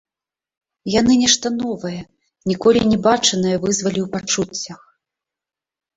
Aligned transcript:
Яны 0.99 1.17
нешта 1.23 1.51
новае, 1.63 2.01
ніколі 2.53 2.81
не 2.95 2.99
бачанае 3.09 3.55
вызвалі 3.67 3.99
ў 4.03 4.07
пачуццях. 4.15 4.81